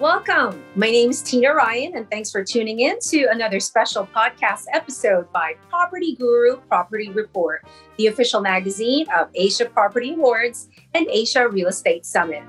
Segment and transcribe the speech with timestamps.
[0.00, 0.62] Welcome.
[0.76, 5.26] My name is Tina Ryan, and thanks for tuning in to another special podcast episode
[5.32, 11.66] by Property Guru Property Report, the official magazine of Asia Property Awards and Asia Real
[11.66, 12.44] Estate Summit.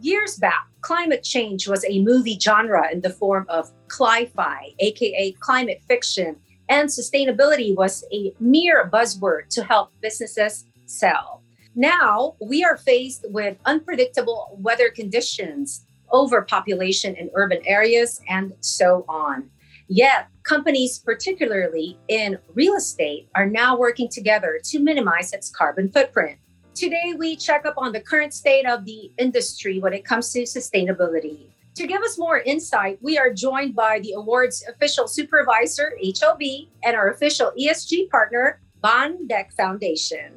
[0.00, 5.82] Years back, climate change was a movie genre in the form of cli-fi, aka climate
[5.86, 6.36] fiction,
[6.70, 11.43] and sustainability was a mere buzzword to help businesses sell.
[11.74, 19.50] Now we are faced with unpredictable weather conditions, overpopulation in urban areas, and so on.
[19.88, 26.38] Yet, companies, particularly in real estate, are now working together to minimize its carbon footprint.
[26.74, 30.42] Today, we check up on the current state of the industry when it comes to
[30.42, 31.48] sustainability.
[31.74, 36.96] To give us more insight, we are joined by the award's official supervisor, HLB, and
[36.96, 40.34] our official ESG partner, Baan Dek Foundation.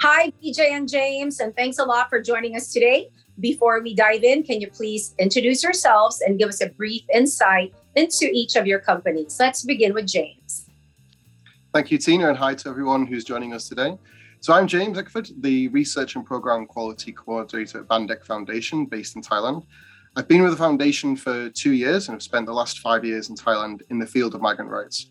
[0.00, 3.10] Hi, Vijay and James, and thanks a lot for joining us today.
[3.40, 7.72] Before we dive in, can you please introduce yourselves and give us a brief insight
[7.94, 9.36] into each of your companies?
[9.38, 10.66] Let's begin with James.
[11.72, 13.96] Thank you, Tina, and hi to everyone who's joining us today.
[14.40, 19.16] So I'm James Eckford, the Research and Program Quality Coordinator at Baan Dek Foundation based
[19.16, 19.64] in Thailand.
[20.16, 23.30] I've been with the foundation for two years and have spent the last five years
[23.30, 25.08] in Thailand in the field of migrant rights.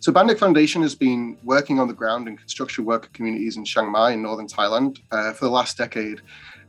[0.00, 3.66] So Baan Dek Foundation has been working on the ground in construction worker communities in
[3.66, 6.22] Chiang Mai in northern Thailand uh, for the last decade.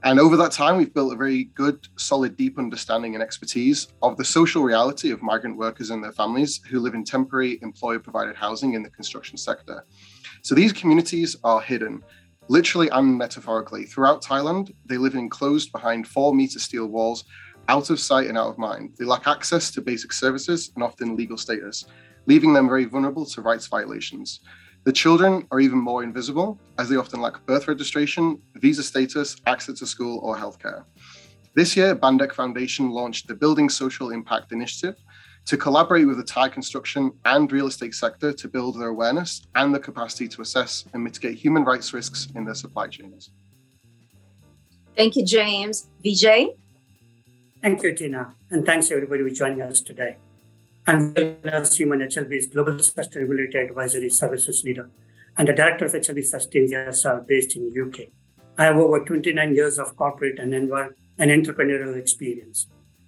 [0.04, 4.18] And over that time, we've built a very good, solid, deep understanding and expertise of
[4.18, 8.36] the social reality of migrant workers and their families who live in temporary employer provided
[8.36, 9.86] housing in the construction sector.
[10.42, 12.04] So these communities are hidden,
[12.50, 13.86] literally and metaphorically.
[13.86, 17.24] Throughout Thailand, they live enclosed behind four meter steel walls,
[17.68, 18.94] out of sight and out of mind.
[18.98, 21.86] They lack access to basic services and often legal status,
[22.26, 24.42] leaving them very vulnerable to rights violations.
[24.84, 29.80] The children are even more invisible, as they often lack birth registration, visa status, access
[29.80, 30.86] to school, or healthcare.
[31.56, 34.96] This year, Baan Dek Foundation launched the Building Social Impact Initiative,
[35.48, 39.74] to collaborate with the Thai construction and real estate sector to build their awareness and
[39.74, 43.32] the capacity to assess and mitigate human rights risks in their supply chains.
[44.98, 45.88] Thank you, James.
[46.04, 46.50] Vijay?
[47.62, 48.36] Thank you, Tina.
[48.52, 50.18] And thanks everybody for joining us today.
[50.86, 54.90] I'm Human HLB's Global Sustainability Advisory Services Leader
[55.38, 58.10] and the Director of HLB Sustain CSR based in UK.
[58.60, 62.68] I have over 29 years of corporate and, envir- and entrepreneurial experience.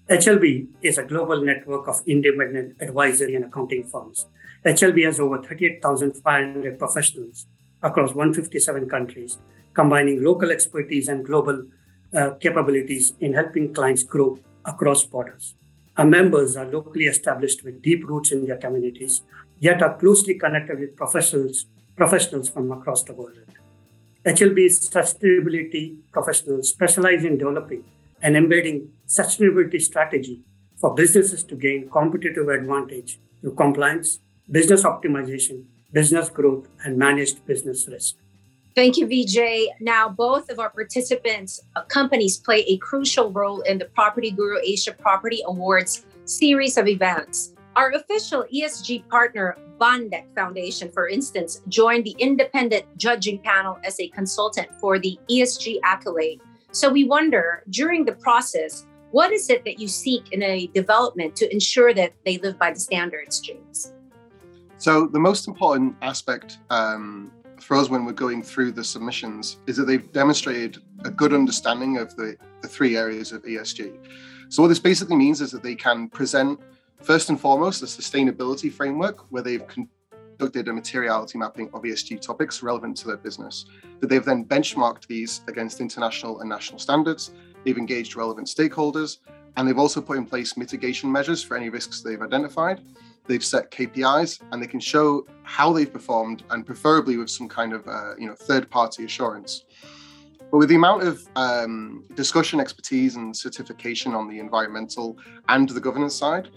[0.10, 4.26] HLB is a global network of independent advisory and accounting firms.
[4.66, 7.46] HLB has over 38,500 professionals
[7.84, 9.38] across 157 countries,
[9.76, 11.64] combining local expertise and global
[12.14, 15.56] uh, capabilities in helping clients grow across borders.
[15.98, 19.22] Our members are locally established with deep roots in their communities,
[19.60, 21.66] yet are closely connected with professionals,
[21.96, 23.38] professionals from across the world.
[24.26, 27.84] HLB's sustainability professionals specialize in developing
[28.22, 30.42] and embedding sustainability strategy
[30.78, 37.88] for businesses to gain competitive advantage through compliance, business optimization, business growth, and managed business
[37.88, 38.16] risk.
[38.76, 39.68] Thank you, Vijay.
[39.80, 44.58] Now, both of our participants uh, companies play a crucial role in the Property Guru
[44.64, 47.54] Asia Property Awards series of events.
[47.76, 54.00] Our official ESG partner, Baan Dek Foundation, for instance, joined the independent judging panel as
[54.00, 56.42] a consultant for the ESG accolade
[56.72, 61.36] so we wonder during the process, what is it that you seek in a development
[61.38, 63.94] to ensure that they live by the standards, James?
[64.78, 69.78] So the most important aspect um, for us when we're going through the submissions is
[69.78, 73.98] that they've demonstrated a good understanding of the, the three areas of ESG.
[74.50, 76.60] So what this basically means is that they can present
[77.02, 82.64] first and foremost a sustainability framework where they've conducted a materiality mapping of ESG topics
[82.64, 83.66] relevant to their business.
[84.00, 87.32] That they've then benchmarked these against international and national standards.
[87.64, 89.18] They've engaged relevant stakeholders,
[89.58, 92.82] and they've also put in place mitigation measures for any risks they've identified.
[93.30, 97.74] They've set KPIs, and they can show how they've performed, and preferably with some kind
[97.74, 99.66] of uh, you know third-party assurance.
[100.52, 105.16] But with the amount of um, discussion, expertise, and certification on the environmental
[105.48, 106.50] and the governance side,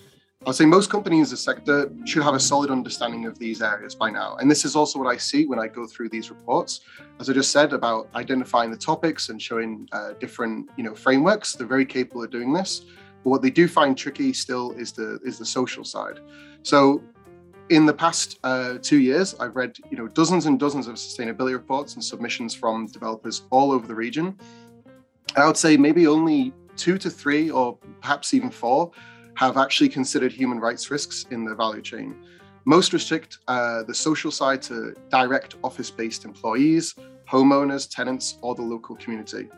[0.46, 3.94] I'd say most companies in the sector should have a solid understanding of these areas
[3.94, 4.36] by now.
[4.36, 6.80] And this is also what I see when I go through these reports.
[7.20, 11.52] As I just said about identifying the topics and showing uh, different you know, frameworks,
[11.52, 12.86] they're very capable of doing this.
[13.22, 16.18] But what they do find tricky still is the is the social side.
[16.62, 17.02] So
[17.70, 21.52] in the past uh, two years, I've read you know dozens and dozens of sustainability
[21.52, 24.36] reports and submissions from developers all over the region.
[25.36, 28.90] I would say maybe only two to three, or perhaps even four,
[29.34, 32.14] have actually considered human rights risks in the value chain.
[32.64, 36.94] Most restrict uh, the social side to direct office based employees,
[37.28, 39.48] homeowners, tenants, or the local community.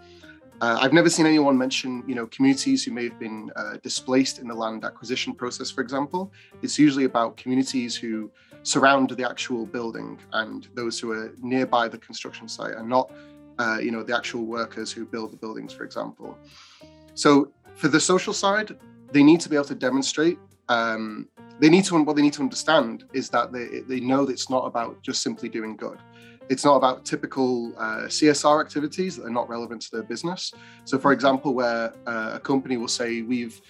[0.61, 4.39] Uh, I've never seen anyone mention, you know, communities who may have been uh, displaced
[4.39, 6.33] in the land acquisition process, for example.
[6.63, 8.31] It's usually about communities who
[8.63, 13.13] surround the actual building and those who are nearby the construction site and not,
[13.59, 16.39] uh, you know, the actual workers who build the buildings, for example.
[17.15, 18.77] So for the social side,
[19.13, 20.39] they need to be able to demonstrate.
[20.69, 21.29] Um,
[21.61, 24.51] they need to what they need to understand is that they they know that it's
[24.51, 25.99] not about just simply doing good.
[26.49, 30.53] It's not about typical uh, CSR activities that are not relevant to their business.
[30.85, 33.61] So, for example, where uh, a company will say we've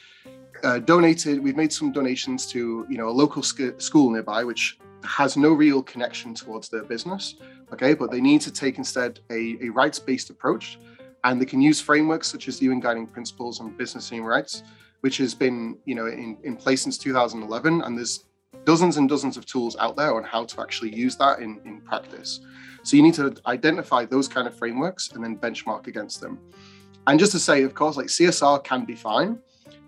[0.64, 4.78] uh, donated, we've made some donations to you know a local sc- school nearby, which
[5.04, 7.36] has no real connection towards their business.
[7.72, 10.78] Okay, but they need to take instead a, a rights-based approach,
[11.24, 14.62] and they can use frameworks such as the UN Guiding Principles on Business Human Rights,
[15.00, 18.24] which has been you know in, in place since 2011, and there's
[18.64, 21.80] dozens and dozens of tools out there on how to actually use that in, in
[21.80, 22.40] practice.
[22.84, 26.38] So you need to identify those kind of frameworks and then benchmark against them.
[27.06, 29.38] And just to say, of course, like CSR can be fine,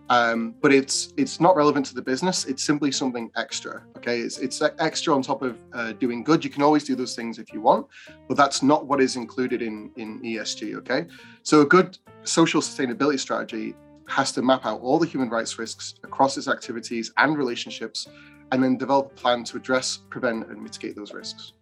[0.09, 2.45] um, but it's it's not relevant to the business.
[2.45, 3.83] It's simply something extra.
[3.97, 6.45] Okay, it's it's extra on top of uh, doing good.
[6.45, 7.87] You can always do those things if you want,
[8.29, 10.77] but that's not what is included in in ESG.
[10.77, 11.07] Okay,
[11.43, 13.75] so a good social sustainability strategy
[14.09, 18.07] has to map out all the human rights risks across its activities and relationships,
[18.53, 21.53] and then develop a plan to address, prevent, and mitigate those risks.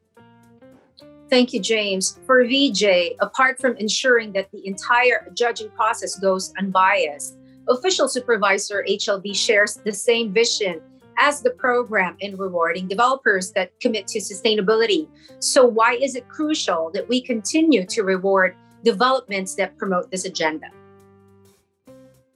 [1.31, 2.19] Thank you, James.
[2.27, 7.37] For VJ, apart from ensuring that the entire judging process goes unbiased
[7.69, 10.81] Official Supervisor HLB shares the same vision
[11.19, 15.09] as the program in rewarding developers that commit to sustainability.
[15.39, 20.67] So, why is it crucial that we continue to reward developments that promote this agenda?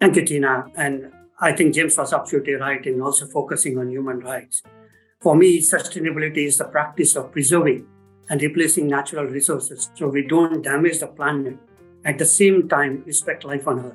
[0.00, 0.70] Thank you, Tina.
[0.76, 4.62] And I think James was absolutely right in also focusing on human rights.
[5.20, 7.86] For me, sustainability is the practice of preserving
[8.28, 11.56] and replacing natural resources so we don't damage the planet
[12.04, 13.94] at the same time respect life on earth.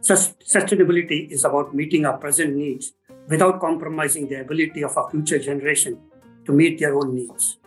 [0.00, 2.92] Sustainability is about meeting our present needs
[3.28, 5.98] without compromising the ability of our future generation
[6.44, 7.58] to meet their own needs.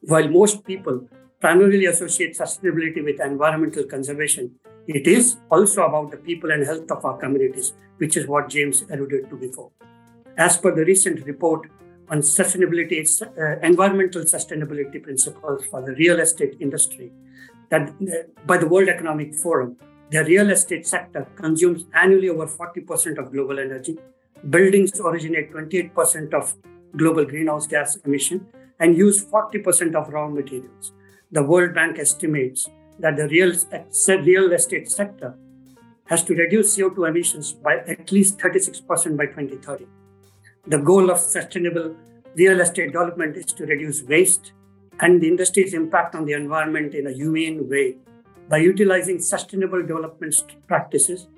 [0.00, 1.08] While most people
[1.40, 4.52] primarily associate sustainability with environmental conservation,
[4.86, 8.84] it is also about the people and health of our communities, which is what James
[8.90, 9.70] alluded to before.
[10.36, 11.68] As per the recent report
[12.10, 17.12] on sustainability, uh, environmental sustainability principles for the real estate industry,
[17.70, 19.76] that uh, by the World Economic Forum,
[20.10, 23.98] the real estate sector consumes annually over 40% of global energy.
[24.50, 26.54] Buildings originate 28% of
[26.96, 28.46] global greenhouse gas emission
[28.78, 30.92] and use 40% of raw materials.
[31.32, 32.68] The World Bank estimates
[32.98, 33.52] that the real,
[34.24, 35.34] real estate sector
[36.06, 39.86] has to reduce CO2 emissions by at least 36% by 2030.
[40.66, 41.94] The goal of sustainable
[42.36, 44.52] real estate development is to reduce waste
[45.00, 47.98] and the industry's impact on the environment in a humane way
[48.48, 50.34] by utilizing sustainable development
[50.66, 51.28] practices,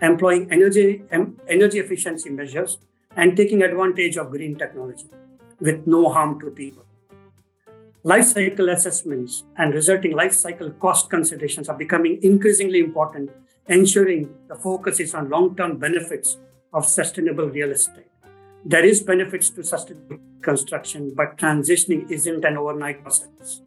[0.00, 1.04] employing energy,
[1.48, 2.78] energy efficiency measures,
[3.14, 5.06] and taking advantage of green technology
[5.60, 6.84] with no harm to people.
[8.02, 13.30] Life cycle assessments and resulting life cycle cost considerations are becoming increasingly important,
[13.68, 16.38] ensuring the focus is on long term benefits
[16.72, 18.11] of sustainable real estate.
[18.64, 23.62] There is benefits to sustainable construction, but transitioning isn't an overnight process.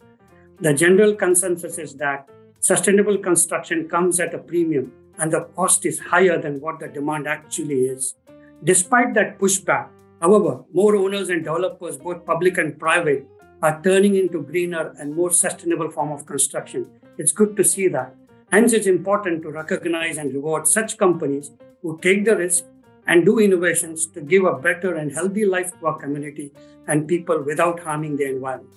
[0.62, 2.30] The general consensus is that
[2.62, 7.28] sustainable construction comes at a premium and the cost is higher than what the demand
[7.28, 8.16] actually is.
[8.64, 9.90] Despite that pushback,
[10.22, 13.28] however, more owners and developers, both public and private,
[13.62, 16.88] are turning into greener and more sustainable form of construction.
[17.18, 18.16] It's good to see that.
[18.50, 22.64] Hence, it's important to recognize and reward such companies who take the risk
[23.08, 26.52] and do innovations to give a better and healthy life to our community
[26.88, 28.72] and people without harming the environment.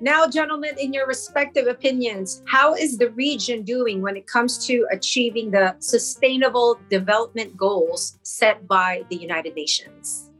[0.00, 4.86] Now, gentlemen, in your respective opinions, how is the region doing when it comes to
[4.90, 10.30] achieving the sustainable development goals set by the United Nations?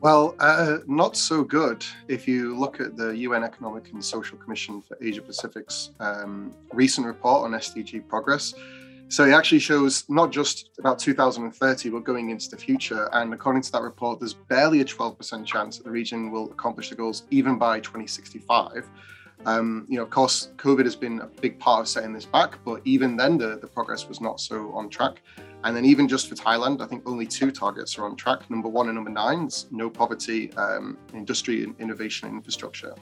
[0.00, 1.82] Well, uh, not so good.
[2.08, 7.06] If you look at the UN Economic and Social Commission for Asia Pacific's um, recent
[7.06, 8.52] report on SDG progress,
[9.08, 13.08] so it actually shows not just about 2030, but going into the future.
[13.12, 16.90] And according to that report, there's barely a 12% chance that the region will accomplish
[16.90, 18.88] the goals even by 2065.
[19.46, 22.58] Um, you know, of course, COVID has been a big part of setting this back,
[22.64, 25.20] but even then, the, the progress was not so on track.
[25.64, 28.48] And then, even just for Thailand, I think only two targets are on track.
[28.50, 32.94] Number one and number nine no poverty, um, industry, and innovation, and infrastructure.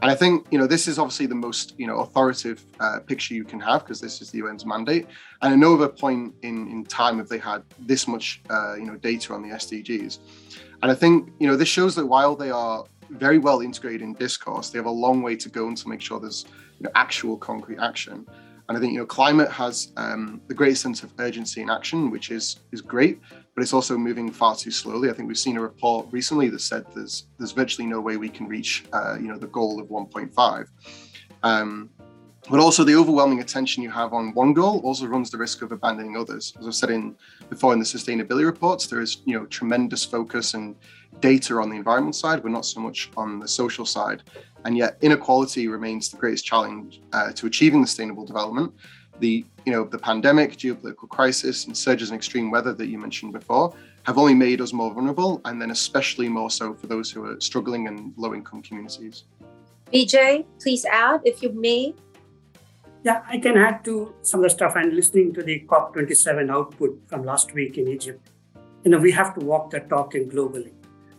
[0.00, 3.34] And I think you know this is obviously the most you know authoritative uh, picture
[3.34, 5.06] you can have because this is the UN's mandate.
[5.42, 8.84] And at no other point in, in time have they had this much uh, you
[8.84, 10.18] know data on the SDGs.
[10.82, 14.14] And I think you know this shows that while they are very well integrated in
[14.14, 16.44] discourse, they have a long way to go to make sure there's
[16.78, 18.26] you know, actual concrete action.
[18.68, 22.10] And I think you know climate has um, the greatest sense of urgency and action,
[22.10, 23.18] which is is great,
[23.54, 25.08] but it's also moving far too slowly.
[25.08, 28.28] I think we've seen a report recently that said there's there's virtually no way we
[28.28, 30.66] can reach uh, you know the goal of 1.5.
[31.42, 31.90] Um,
[32.50, 35.72] but also the overwhelming attention you have on one goal also runs the risk of
[35.72, 36.54] abandoning others.
[36.58, 37.16] As I said in
[37.50, 40.74] before in the sustainability reports, there is you know tremendous focus and
[41.20, 44.22] data on the environment side, but not so much on the social side.
[44.64, 48.72] And yet inequality remains the greatest challenge uh, to achieving sustainable development.
[49.20, 53.32] The you know the pandemic, geopolitical crisis, and surges in extreme weather that you mentioned
[53.32, 53.74] before
[54.04, 57.38] have only made us more vulnerable, and then especially more so for those who are
[57.40, 59.24] struggling in low-income communities.
[59.92, 61.94] Vijay, please add if you may.
[63.04, 67.00] Yeah, I can add to some of the stuff and listening to the COP27 output
[67.06, 68.30] from last week in Egypt.
[68.84, 70.72] You know, we have to walk the talk globally.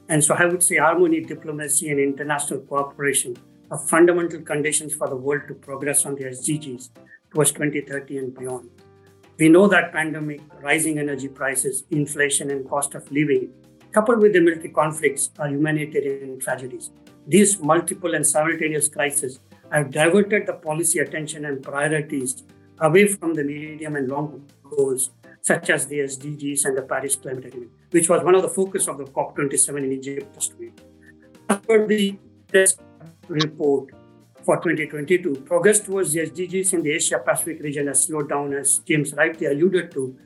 [0.09, 3.37] And so I would say harmony, diplomacy, and international cooperation
[3.71, 6.89] are fundamental conditions for the world to progress on the SDGs
[7.31, 8.69] towards 2030 and beyond.
[9.37, 13.53] We know that pandemic, rising energy prices, inflation, and cost of living,
[13.93, 16.91] coupled with the military conflicts, are humanitarian tragedies.
[17.25, 19.39] These multiple and simultaneous crises
[19.71, 22.43] have diverted the policy attention and priorities
[22.79, 25.11] away from the medium and long goals,
[25.41, 28.87] such as the SDGs and the Paris Climate Agreement, which was one of the focus
[28.87, 30.79] of the COP27 in Egypt last week.
[31.49, 32.17] As per the
[33.27, 33.93] report
[34.43, 38.79] for 2022, progress towards the SDGs in the Asia Pacific region has slowed down, as
[38.79, 40.17] James rightly alluded to.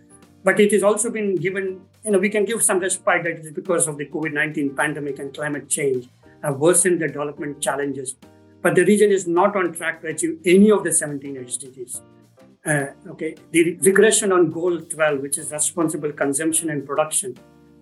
[0.43, 3.45] But it has also been given, you know, we can give some respite that it
[3.45, 6.09] is because of the COVID 19 pandemic and climate change
[6.43, 8.15] have worsened the development challenges
[8.63, 12.01] but the region is not on track to achieve any of the 17 SDGs.
[12.65, 17.35] Uh, okay, the regression on goal 12, which is responsible consumption and production,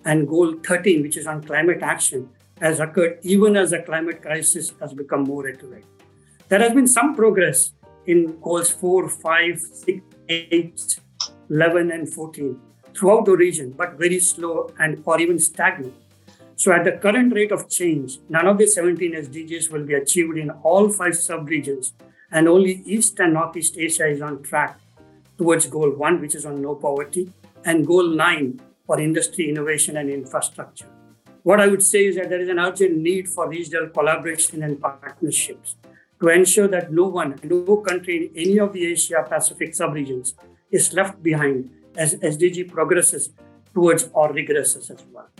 [0.05, 2.27] and goal 13, which is on climate action,
[2.59, 5.85] has occurred even as the climate crisis has become more acute.
[6.49, 7.73] There has been some progress
[8.07, 10.99] in goals 4, 5, 6, 8,
[11.51, 12.59] 11, and 14
[12.95, 15.93] throughout the region, but very slow and or even stagnant.
[16.61, 20.37] So, at the current rate of change, none of the 17 SDGs will be achieved
[20.37, 21.93] in all five sub-regions,
[22.31, 24.79] and only East and Northeast Asia is on track
[25.39, 27.33] towards Goal 1, which is on no poverty,
[27.65, 30.85] and Goal 9 for industry, innovation, and infrastructure.
[31.41, 34.79] What I would say is that there is an urgent need for regional collaboration and
[34.79, 35.77] partnerships
[36.21, 40.35] to ensure that no one, no country in any of the Asia Pacific sub-regions
[40.69, 43.31] is left behind as SDG progresses
[43.73, 45.30] towards or regresses as well.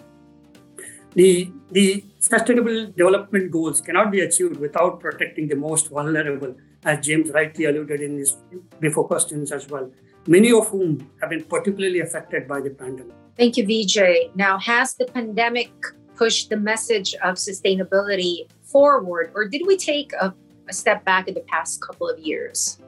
[1.13, 7.29] The, the sustainable development goals cannot be achieved without protecting the most vulnerable, as James
[7.31, 8.37] rightly alluded in his
[8.79, 9.91] before questions as well,
[10.27, 13.13] many of whom have been particularly affected by the pandemic.
[13.37, 14.35] Thank you, Vijay.
[14.35, 15.71] Now, has the pandemic
[16.15, 20.33] pushed the message of sustainability forward, or did we take a,
[20.69, 22.79] a step back in the past couple of years?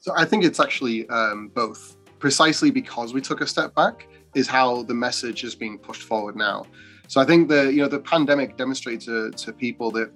[0.00, 1.96] So I think it's actually um, both.
[2.18, 6.34] Precisely because we took a step back is how the message is being pushed forward
[6.34, 6.66] now.
[7.08, 10.12] So I think the you know the pandemic demonstrated to, to people that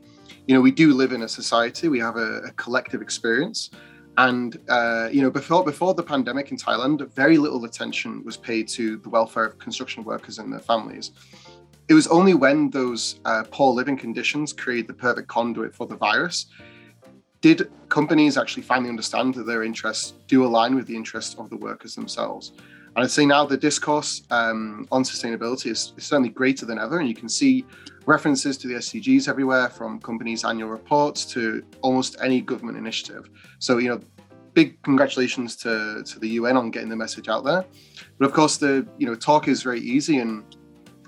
[0.47, 3.71] you know we do live in a society, we have a, a collective experience,
[4.19, 8.69] and uh, you know before before the pandemic in Thailand, very little attention was paid
[8.69, 11.13] to the welfare of construction workers and their families.
[11.89, 15.97] It was only when those uh, poor living conditions created the perfect conduit for the
[15.97, 16.47] virus
[17.41, 21.57] did companies actually finally understand that their interests do align with the interests of the
[21.57, 22.53] workers themselves.
[22.95, 26.99] And I'd say now the discourse um, on sustainability is, is, certainly greater than ever.
[26.99, 27.65] And you can see
[28.05, 33.31] references to the SDGs everywhere from companies' annual reports to almost any government initiative.
[33.61, 34.01] So, you know,
[34.53, 37.65] big congratulations to, to the UN on getting the message out there.
[38.19, 40.45] But of course, the, you know, talk is very easy and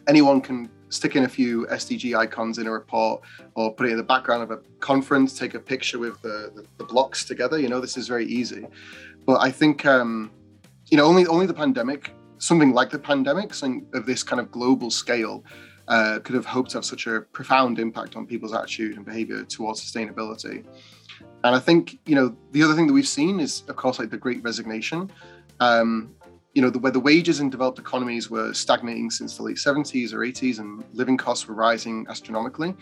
[0.09, 3.23] anyone can stick in a few SDG icons in a report
[3.57, 6.65] or put it in the background of a conference, take a picture with the, the,
[6.79, 7.59] the blocks together.
[7.59, 8.67] You know, this is very easy.
[9.27, 10.31] But I think, um,
[10.95, 14.53] you know, only only the pandemic, something like the pandemic, something of this kind of
[14.53, 15.45] global scale,
[15.89, 19.43] uh, could have hoped to have such a profound impact on people's attitude and behavior
[19.43, 20.65] towards sustainability.
[21.43, 24.11] And I think, you know, the other thing that we've seen is, of course, like
[24.11, 25.11] the Great Resignation.
[25.59, 26.15] Um,
[26.53, 30.13] you know, the, where the wages in developed economies were stagnating since the late 70s
[30.13, 32.73] or 80s, and living costs were rising astronomically.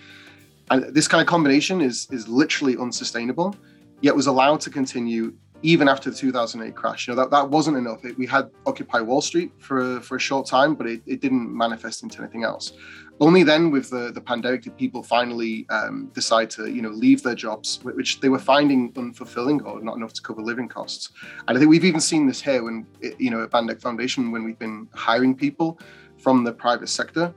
[0.70, 3.56] And this kind of combination is is literally unsustainable,
[4.02, 7.06] yet was allowed to continue even after the 2008 crash.
[7.06, 8.04] You know, that, that wasn't enough.
[8.04, 11.56] It, we had Occupy Wall Street for, for a short time, but it, it didn't
[11.56, 12.72] manifest into anything else.
[13.20, 17.22] Only then, with the, the pandemic, did people finally um, decide to, you know, leave
[17.22, 21.10] their jobs, which they were finding unfulfilling or not enough to cover living costs.
[21.46, 22.86] And I think we've even seen this here when,
[23.18, 25.78] you know, at Baan Dek Foundation, when we've been hiring people
[26.18, 27.32] from the private sector,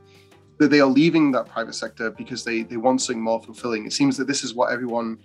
[0.58, 3.86] that they are leaving that private sector because they, they want something more fulfilling.
[3.86, 5.20] It seems that this is what everyone,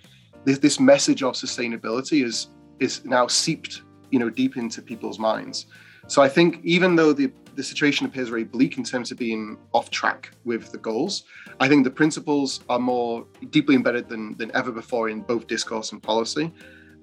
[0.45, 2.49] this, this message of sustainability is
[2.81, 5.67] is now seeped, you know, deep into people's minds.
[6.09, 9.59] So I think even though the the situation appears very bleak in terms of being
[9.73, 11.25] off track with the goals,
[11.59, 15.93] I think the principles are more deeply embedded than than ever before in both discourse
[15.93, 16.53] and policy.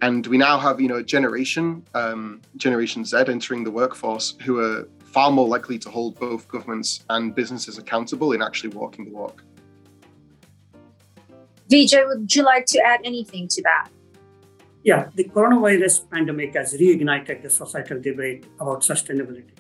[0.02, 4.60] And we now have, you know, a generation, um, Generation Z, entering the workforce who
[4.60, 9.12] are far more likely to hold both governments and businesses accountable in actually walking the
[9.12, 9.44] walk.
[11.72, 13.90] Vijay, would you like to add anything to that?
[14.88, 19.52] Yeah, the coronavirus pandemic has reignited the societal debate about sustainability.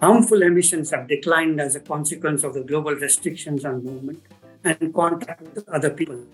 [0.00, 4.22] Harmful emissions have declined as a consequence of the global restrictions on movement
[4.62, 6.24] and contact with other people.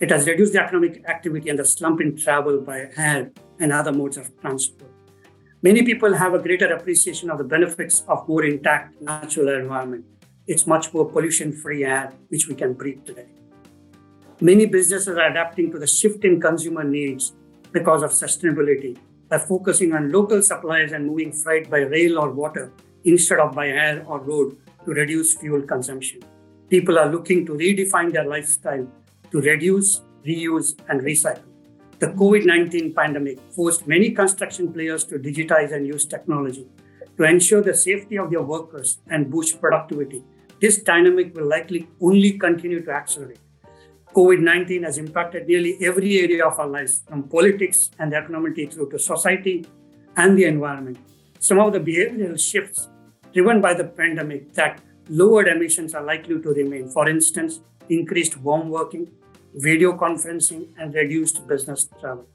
[0.00, 3.90] It has reduced the economic activity and the slump in travel by air and other
[3.90, 4.90] modes of transport.
[5.62, 10.04] Many people have a greater appreciation of the benefits of more intact natural environment.
[10.46, 13.28] It's much more pollution-free air which we can breathe today.
[14.40, 17.34] Many businesses are adapting to the shift in consumer needs
[17.70, 18.98] because of sustainability
[19.28, 22.72] by focusing on local suppliers and moving freight by rail or water
[23.04, 26.20] instead of by air or road to reduce fuel consumption.
[26.68, 28.88] People are looking to redefine their lifestyle
[29.30, 31.44] to reduce, reuse, and recycle.
[32.00, 36.66] The COVID 19 pandemic forced many construction players to digitize and use technology
[37.16, 40.24] to ensure the safety of their workers and boost productivity.
[40.60, 43.38] This dynamic will likely only continue to accelerate.
[44.14, 48.66] COVID 19 has impacted nearly every area of our lives, from politics and the economy
[48.66, 49.66] through to society
[50.16, 50.98] and the environment.
[51.40, 52.88] Some of the behavioral shifts
[53.32, 56.88] driven by the pandemic that lowered emissions are likely to remain.
[56.88, 59.10] For instance, increased home working,
[59.54, 62.28] video conferencing, and reduced business travel.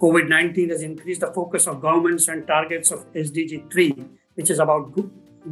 [0.00, 4.58] COVID 19 has increased the focus of governments and targets of SDG 3, which is
[4.58, 4.94] about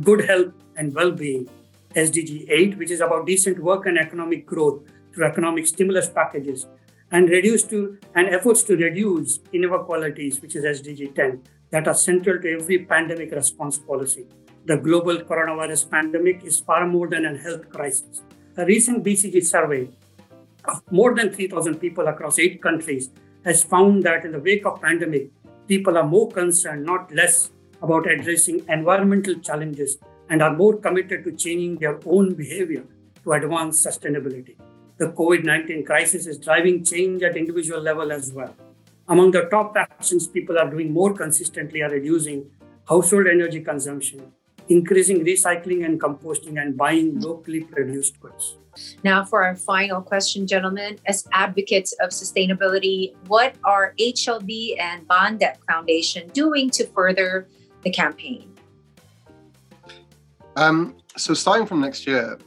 [0.01, 1.47] good, health and well being,
[1.95, 4.81] SDG 8, which is about decent work and economic growth
[5.25, 6.67] economic stimulus packages
[7.11, 12.41] and reduce to and efforts to reduce inequalities, which is SDG 10, that are central
[12.41, 14.27] to every pandemic response policy.
[14.67, 18.23] The global coronavirus pandemic is far more than a health crisis.
[18.57, 19.89] A recent BCG survey
[20.65, 23.11] of more than 3,000 people across eight countries
[23.45, 25.31] has found that in the wake of pandemic,
[25.67, 27.51] people are more concerned, not less,
[27.81, 32.85] about addressing environmental challenges and are more committed to changing their own behavior
[33.23, 34.57] to advance sustainability
[34.99, 38.55] the COVID 19 crisis is driving change at individual level as well.
[39.09, 42.51] Among the top actions people are doing more consistently are reducing
[42.87, 44.33] household energy consumption,
[44.69, 48.57] increasing recycling and composting, and buying locally produced goods.
[49.03, 55.39] Now, for our final question, gentlemen, as advocates of sustainability, what are HLB and Baan
[55.39, 57.49] Dek Foundation doing to further
[57.83, 58.53] the campaign?
[60.57, 62.39] Um, so, starting from next year,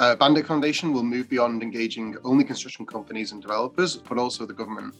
[0.00, 4.46] uh, Baan Dek Foundation will move beyond engaging only construction companies and developers, but also
[4.46, 4.94] the government.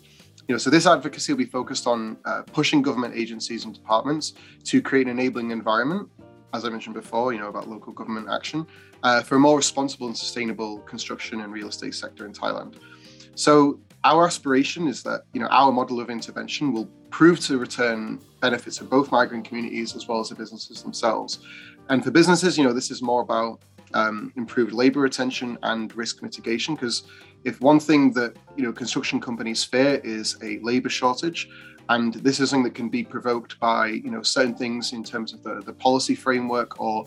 [0.49, 4.35] You know, so this advocacy will be focused on uh, pushing government agencies and departments
[4.65, 6.09] to create an enabling environment,
[6.55, 8.67] as I mentioned before, you know, about local government action,
[9.03, 12.77] uh, for a more responsible and sustainable construction and real estate sector in Thailand.
[13.35, 18.21] So our aspiration is that, you know, our model of intervention will prove to return
[18.41, 21.41] benefits for both migrant communities as well as the businesses themselves.
[21.89, 23.61] And for businesses, you know, this is more about
[23.95, 26.75] um, improved labor retention and risk mitigation.
[26.75, 27.05] Because
[27.45, 31.49] if one thing that you know construction companies fear is a labor shortage,
[31.89, 35.33] and this is something that can be provoked by you know certain things in terms
[35.33, 37.07] of the, the policy framework or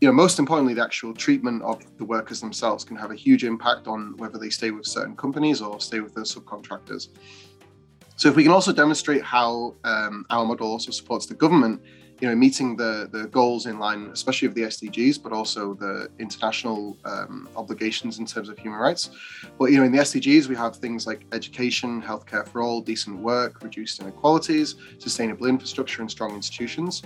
[0.00, 3.44] you know most importantly the actual treatment of the workers themselves can have a huge
[3.44, 7.08] impact on whether they stay with certain companies or stay with their subcontractors
[8.16, 11.80] so if we can also demonstrate how um, our model also supports the government
[12.20, 16.10] you know, meeting the the goals in line, especially of the SDGs, but also the
[16.18, 19.10] international um, obligations in terms of human rights.
[19.58, 23.18] But you know, in the SDGs, we have things like education, healthcare for all, decent
[23.18, 27.02] work, reduced inequalities, sustainable infrastructure, and strong institutions.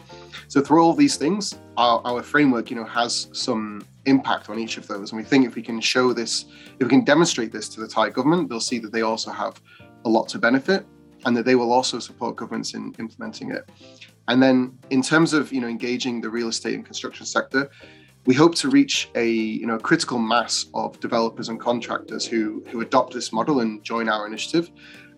[0.49, 4.79] So through all these things, our, our framework, you know, has some impact on each
[4.79, 5.13] of those.
[5.13, 6.47] And we think if we can show this,
[6.79, 9.61] if we can demonstrate this to the Thai government, they'll see that they also have
[10.05, 10.87] a lot to benefit
[11.25, 13.69] and that they will also support governments in implementing it.
[14.29, 17.71] And then in terms of you know engaging the real estate and construction sector,
[18.27, 22.81] we hope to reach a you know critical mass of developers and contractors who who
[22.81, 24.71] adopt this model and join our initiative,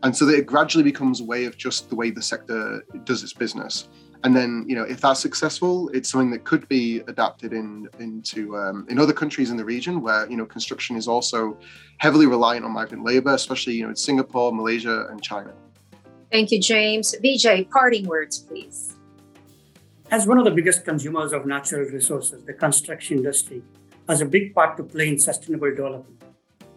[0.02, 3.22] and so that it gradually becomes a way of just the way the sector does
[3.22, 3.88] its business.
[4.24, 8.56] And then you know if that's successful, it's something that could be adapted in into
[8.56, 11.58] um, in other countries in the region where you know construction is also
[11.98, 15.52] heavily reliant on migrant labor, especially you know in Singapore, Malaysia, and China.
[16.32, 17.14] Thank you, James.
[17.22, 18.93] Vijay, parting words, please.
[20.10, 23.62] As one of the biggest consumers of natural resources, the construction industry
[24.06, 26.22] has a big part to play in sustainable development.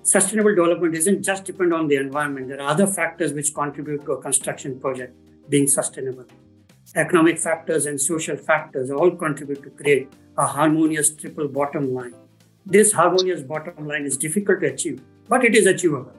[0.02, 2.48] sustainable development isn't just depend on the environment.
[2.48, 5.14] There are other factors which contribute to a construction project
[5.50, 6.26] being sustainable.
[6.96, 12.16] Economic factors and social factors all contribute to create a harmonious triple bottom line.
[12.66, 16.14] This harmonious bottom line is difficult to achieve, but it is achievable.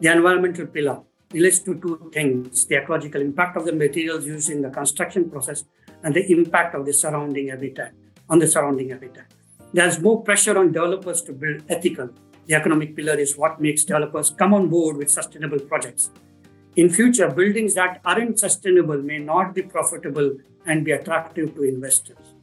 [0.00, 1.00] The environmental pillar
[1.32, 5.64] relates to two things the ecological impact of the materials used in the construction process
[6.06, 7.92] and the impact of the surrounding habitat
[8.30, 9.26] on the surrounding habitat.
[9.72, 12.10] There's more pressure on developers to build ethical.
[12.46, 16.10] The economic pillar is what makes developers come on board with sustainable projects.
[16.76, 22.34] In future, buildings that aren't sustainable may not be profitable and be attractive to investors.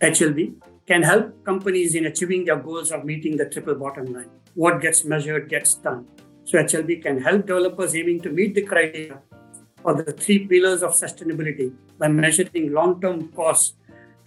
[0.00, 0.54] HLB
[0.86, 4.30] can help companies in achieving their goals of meeting the triple bottom line.
[4.54, 6.06] What gets measured gets done.
[6.44, 9.18] So HLB can help developers aiming to meet the criteria
[9.84, 13.74] for the three pillars of sustainability by measuring long-term costs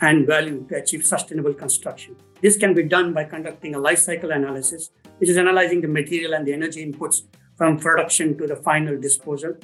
[0.02, 2.16] and value to achieve sustainable construction.
[2.42, 6.36] This can be done by conducting a life cycle analysis, which is analyzing the material
[6.36, 7.24] and the energy inputs
[7.56, 9.56] from production to the final disposal.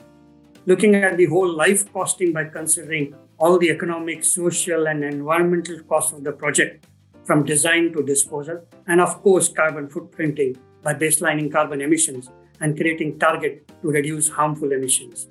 [0.65, 6.11] Looking at the whole life costing by considering all the economic, social, and environmental costs
[6.13, 6.87] of the project
[7.23, 13.19] from design to disposal, and of course, carbon footprinting by baselining carbon emissions and creating
[13.19, 15.27] target to reduce harmful emissions.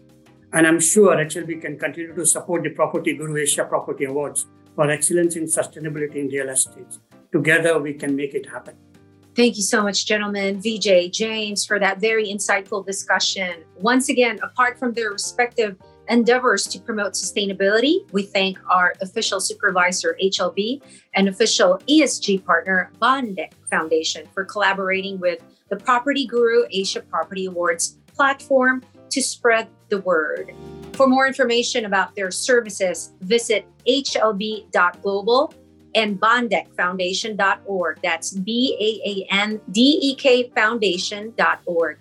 [0.54, 4.90] And I'm sure HLB can continue to support the Property Guru Asia Property Awards for
[4.90, 6.98] excellence in sustainability in real estate.
[7.32, 8.76] Together, we can make it happen.
[9.34, 13.64] Thank you so much, gentlemen, VJ, James, for that very insightful discussion.
[13.80, 20.18] Once again, apart from their respective endeavors to promote sustainability, we thank our official supervisor,
[20.22, 20.82] HLB,
[21.14, 27.46] and official ESG partner, Baan Dek Foundation, for collaborating with the Property Guru Asia Property
[27.46, 28.82] Awards platform
[29.12, 30.53] to spread the word.
[30.94, 35.55] For more information about their services, visit hlb.global
[35.94, 38.01] and baandekfoundation.org.
[38.03, 41.98] That's B A A N D E K foundation.org.